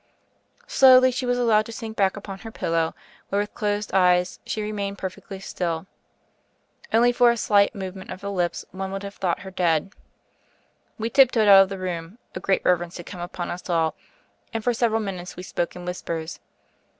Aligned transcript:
Slowly 0.65 1.11
she 1.11 1.27
was 1.27 1.37
allowed 1.37 1.67
to 1.67 1.71
sink 1.71 1.95
back 1.95 2.17
upon 2.17 2.39
her 2.39 2.49
pillow, 2.51 2.95
where, 3.29 3.39
with 3.39 3.53
closed 3.53 3.93
eyes, 3.93 4.39
she 4.47 4.59
remained 4.63 4.97
perfectly 4.97 5.39
still. 5.39 5.85
Only 6.91 7.11
for 7.11 7.29
a 7.29 7.37
slight 7.37 7.75
movement 7.75 8.09
of 8.09 8.19
the 8.19 8.31
lips 8.31 8.65
one 8.71 8.91
would 8.93 9.03
have 9.03 9.13
thought 9.13 9.41
her 9.41 9.51
dead. 9.51 9.93
We 10.97 11.11
tiptoed 11.11 11.47
out 11.47 11.61
of 11.61 11.69
the 11.69 11.77
room; 11.77 12.17
a 12.33 12.39
great 12.39 12.65
rever 12.65 12.83
ence 12.85 12.97
had 12.97 13.05
come 13.05 13.21
upon 13.21 13.51
us 13.51 13.69
all; 13.69 13.93
and 14.51 14.63
for 14.63 14.73
several 14.73 15.01
min 15.01 15.19
utes 15.19 15.35
we 15.35 15.43
spoke 15.43 15.75
in 15.75 15.85
whispers. 15.85 16.39